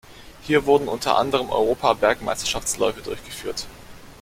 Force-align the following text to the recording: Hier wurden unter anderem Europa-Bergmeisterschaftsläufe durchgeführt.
Hier 0.41 0.65
wurden 0.65 0.87
unter 0.87 1.15
anderem 1.19 1.51
Europa-Bergmeisterschaftsläufe 1.51 3.03
durchgeführt. 3.03 3.67